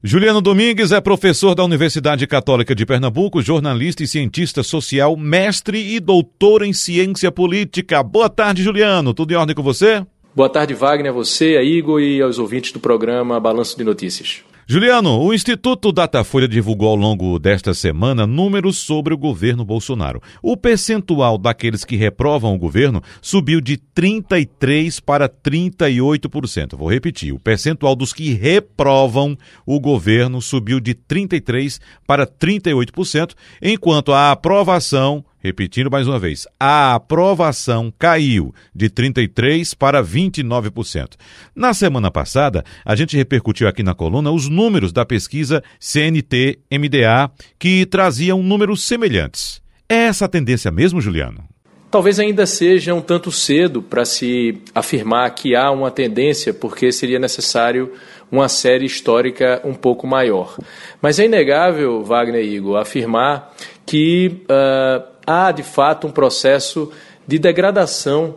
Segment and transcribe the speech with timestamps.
[0.00, 5.98] Juliano Domingues é professor da Universidade Católica de Pernambuco, jornalista e cientista social, mestre e
[5.98, 8.00] doutor em ciência política.
[8.00, 9.12] Boa tarde, Juliano.
[9.12, 10.06] Tudo em ordem com você?
[10.36, 14.44] Boa tarde, Wagner, a você, a Igor e aos ouvintes do programa Balanço de Notícias.
[14.70, 20.20] Juliano, o Instituto Datafolha divulgou ao longo desta semana números sobre o governo Bolsonaro.
[20.42, 26.76] O percentual daqueles que reprovam o governo subiu de 33% para 38%.
[26.76, 34.12] Vou repetir: o percentual dos que reprovam o governo subiu de 33% para 38%, enquanto
[34.12, 41.12] a aprovação Repetindo mais uma vez, a aprovação caiu de 33% para 29%.
[41.54, 47.86] Na semana passada, a gente repercutiu aqui na coluna os números da pesquisa CNT-MDA, que
[47.86, 49.62] traziam números semelhantes.
[49.88, 51.44] É essa a tendência mesmo, Juliano?
[51.90, 57.18] Talvez ainda seja um tanto cedo para se afirmar que há uma tendência, porque seria
[57.18, 57.92] necessário
[58.30, 60.58] uma série histórica um pouco maior.
[61.00, 63.54] Mas é inegável, Wagner e Igor, afirmar
[63.86, 66.90] que uh, há de fato um processo
[67.26, 68.36] de degradação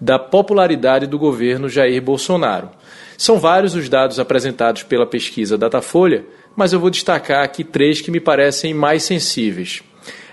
[0.00, 2.70] da popularidade do governo Jair Bolsonaro.
[3.16, 6.24] São vários os dados apresentados pela pesquisa Datafolha,
[6.56, 9.84] mas eu vou destacar aqui três que me parecem mais sensíveis.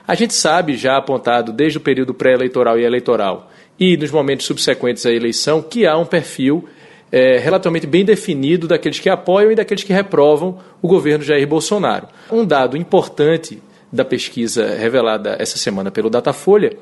[0.07, 5.05] A gente sabe, já apontado desde o período pré-eleitoral e eleitoral, e nos momentos subsequentes
[5.05, 6.67] à eleição, que há um perfil
[7.11, 12.07] é, relativamente bem definido daqueles que apoiam e daqueles que reprovam o governo Jair Bolsonaro.
[12.31, 13.61] Um dado importante
[13.91, 16.77] da pesquisa revelada essa semana pelo Datafolha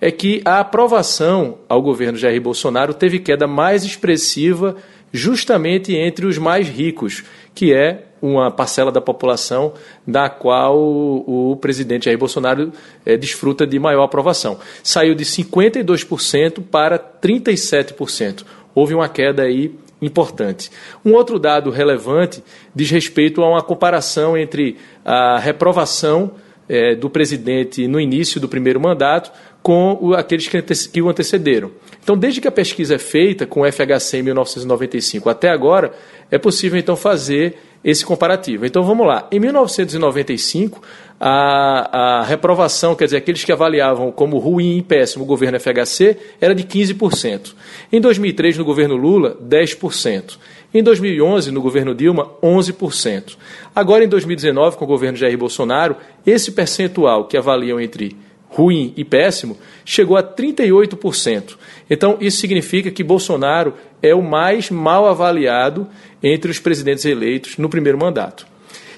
[0.00, 4.76] é que a aprovação ao governo Jair Bolsonaro teve queda mais expressiva
[5.12, 9.74] justamente entre os mais ricos, que é uma parcela da população
[10.06, 12.72] da qual o, presidente Jair Bolsonaro
[13.04, 14.58] é, desfruta de maior aprovação.
[14.82, 18.44] Saiu de 52% para 37%.
[18.74, 20.70] Houve uma queda aí importante.
[21.04, 22.42] Um outro dado relevante
[22.74, 26.32] diz respeito a uma comparação entre a reprovação
[26.68, 29.32] é, do presidente no início do primeiro mandato
[29.62, 31.70] com o, aqueles que, que o antecederam.
[32.02, 35.92] Então, desde que a pesquisa é feita com o FHC em 1995 até agora,
[36.30, 38.64] é possível então fazer esse comparativo.
[38.64, 39.28] Então vamos lá.
[39.30, 40.80] Em 1995,
[41.20, 46.16] a, a reprovação, quer dizer, aqueles que avaliavam como ruim e péssimo o governo FHC,
[46.40, 47.54] era de 15%.
[47.92, 50.38] Em 2003, no governo Lula, 10%.
[50.74, 53.36] Em 2011, no governo Dilma, 11%.
[53.74, 55.96] Agora, em 2019, com o governo Jair Bolsonaro,
[56.26, 58.16] esse percentual que avaliam entre
[58.48, 61.56] ruim e péssimo chegou a 38%.
[61.90, 65.86] Então, isso significa que Bolsonaro é o mais mal avaliado
[66.22, 68.46] entre os presidentes eleitos no primeiro mandato.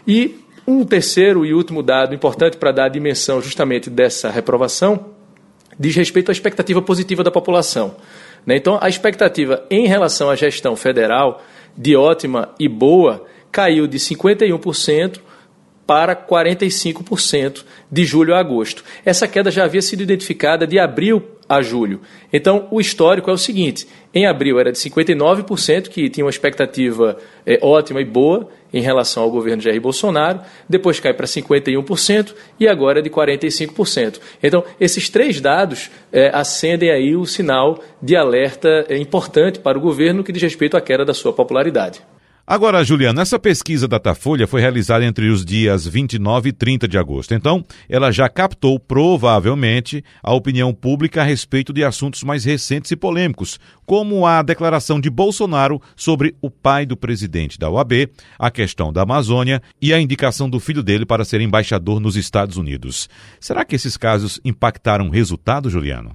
[0.06, 5.12] E um terceiro e último dado importante para dar a dimensão justamente dessa reprovação
[5.78, 7.96] diz respeito à expectativa positiva da população.
[8.46, 8.56] Né?
[8.56, 11.42] Então, a expectativa em relação à gestão federal
[11.76, 15.20] de ótima e boa caiu de 51%
[15.86, 18.84] para 45% de julho a agosto.
[19.04, 22.00] Essa queda já havia sido identificada de abril a julho.
[22.32, 27.16] Então, o histórico é o seguinte: em abril era de 59%, que tinha uma expectativa
[27.44, 32.66] é, ótima e boa em relação ao governo Jair Bolsonaro, depois cai para 51% e
[32.66, 34.18] agora é de 45%.
[34.42, 39.80] Então, esses três dados é, acendem aí o sinal de alerta é, importante para o
[39.80, 42.02] governo que diz respeito à queda da sua popularidade.
[42.46, 47.32] Agora, Juliana, essa pesquisa Datafolha foi realizada entre os dias 29 e 30 de agosto.
[47.32, 52.96] Então, ela já captou, provavelmente, a opinião pública a respeito de assuntos mais recentes e
[52.96, 58.92] polêmicos, como a declaração de Bolsonaro sobre o pai do presidente da OAB, a questão
[58.92, 63.08] da Amazônia e a indicação do filho dele para ser embaixador nos Estados Unidos.
[63.40, 66.14] Será que esses casos impactaram o resultado, Juliano?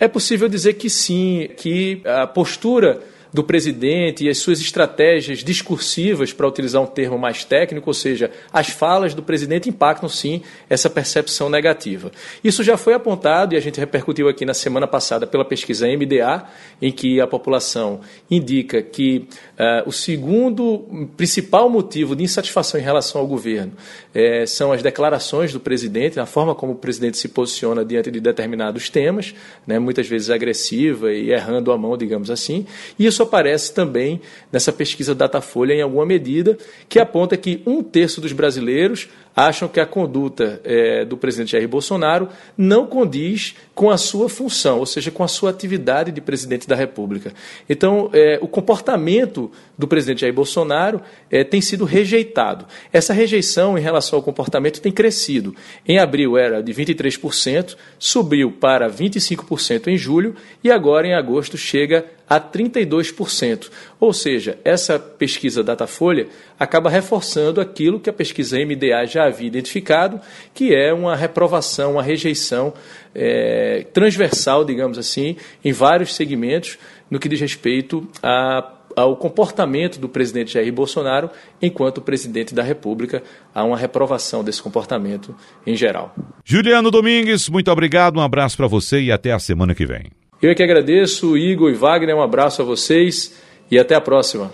[0.00, 3.00] É possível dizer que sim, que a postura
[3.32, 8.30] do presidente e as suas estratégias discursivas, para utilizar um termo mais técnico, ou seja,
[8.52, 12.10] as falas do presidente impactam sim essa percepção negativa.
[12.42, 16.44] Isso já foi apontado e a gente repercutiu aqui na semana passada pela pesquisa MDA,
[16.80, 18.00] em que a população
[18.30, 19.28] indica que
[19.58, 23.72] uh, o segundo principal motivo de insatisfação em relação ao governo
[24.14, 28.20] uh, são as declarações do presidente, a forma como o presidente se posiciona diante de
[28.20, 29.34] determinados temas,
[29.66, 32.66] né, muitas vezes agressiva e errando a mão, digamos assim.
[32.98, 34.20] Isso isso aparece também
[34.52, 36.56] nessa pesquisa Datafolha em alguma medida,
[36.88, 39.08] que aponta que um terço dos brasileiros
[39.38, 44.80] acham que a conduta é, do presidente Jair Bolsonaro não condiz com a sua função,
[44.80, 47.32] ou seja, com a sua atividade de presidente da República.
[47.68, 49.48] Então, é, o comportamento
[49.78, 51.00] do presidente Jair Bolsonaro
[51.30, 52.66] é, tem sido rejeitado.
[52.92, 55.54] Essa rejeição em relação ao comportamento tem crescido.
[55.86, 62.04] Em abril era de 23%, subiu para 25% em julho e agora em agosto chega
[62.28, 63.70] a 32%.
[64.00, 66.28] Ou seja, essa pesquisa Datafolha
[66.58, 70.20] acaba reforçando aquilo que a pesquisa MDA já havia identificado,
[70.54, 72.72] que é uma reprovação, uma rejeição
[73.14, 76.78] é, transversal, digamos assim, em vários segmentos
[77.10, 81.30] no que diz respeito a ao comportamento do presidente Jair Bolsonaro
[81.62, 83.22] enquanto presidente da República.
[83.54, 86.12] Há uma reprovação desse comportamento em geral.
[86.44, 90.10] Juliano Domingues, muito obrigado, um abraço para você e até a semana que vem.
[90.42, 93.36] Eu é que agradeço, Igor e Wagner, um abraço a vocês
[93.70, 94.50] e até a próxima.